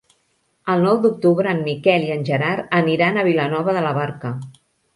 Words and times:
El 0.75 0.79
nou 0.85 0.97
d'octubre 1.03 1.51
en 1.57 1.61
Miquel 1.67 2.07
i 2.07 2.11
en 2.15 2.25
Gerard 2.31 2.73
aniran 2.81 3.19
a 3.25 3.29
Vilanova 3.31 3.79
de 3.79 3.87
la 3.91 3.95
Barca. 4.03 4.37